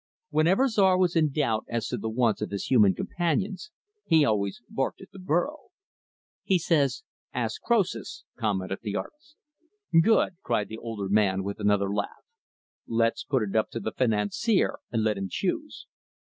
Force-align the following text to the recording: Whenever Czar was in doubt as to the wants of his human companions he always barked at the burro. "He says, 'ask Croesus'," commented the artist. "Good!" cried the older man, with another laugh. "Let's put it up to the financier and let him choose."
Whenever 0.31 0.67
Czar 0.67 0.97
was 0.97 1.15
in 1.15 1.31
doubt 1.31 1.63
as 1.69 1.87
to 1.87 1.95
the 1.95 2.09
wants 2.09 2.41
of 2.41 2.49
his 2.49 2.65
human 2.71 2.95
companions 2.95 3.69
he 4.03 4.25
always 4.25 4.63
barked 4.67 4.99
at 4.99 5.11
the 5.11 5.19
burro. 5.19 5.65
"He 6.43 6.57
says, 6.57 7.03
'ask 7.35 7.61
Croesus'," 7.61 8.23
commented 8.35 8.79
the 8.81 8.95
artist. 8.95 9.35
"Good!" 10.01 10.37
cried 10.41 10.69
the 10.69 10.79
older 10.79 11.07
man, 11.07 11.43
with 11.43 11.59
another 11.59 11.93
laugh. 11.93 12.25
"Let's 12.87 13.23
put 13.23 13.43
it 13.43 13.55
up 13.55 13.69
to 13.73 13.79
the 13.79 13.91
financier 13.91 14.79
and 14.91 15.03
let 15.03 15.19
him 15.19 15.27
choose." 15.29 15.85